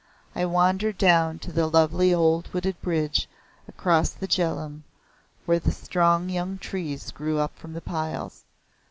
[0.33, 3.29] I wandered down to the lovely old wooded bridge
[3.67, 4.81] across the Jhelum,
[5.45, 8.43] where the strong young trees grow up from the piles.